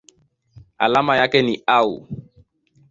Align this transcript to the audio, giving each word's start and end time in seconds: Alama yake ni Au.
Alama 0.77 1.17
yake 1.17 1.41
ni 1.41 1.63
Au. 1.65 2.07